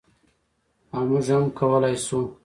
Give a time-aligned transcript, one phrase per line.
[0.95, 2.19] او موږ هم کولی شو.